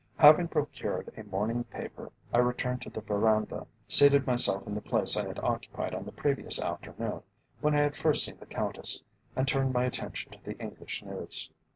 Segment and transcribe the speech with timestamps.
[0.17, 5.15] Having procured a morning paper, I returned to the verandah, seated myself in the place
[5.15, 7.21] I had occupied on the previous afternoon,
[7.59, 9.03] when I had first seen the Countess,
[9.35, 11.51] and turned my attention to the English news.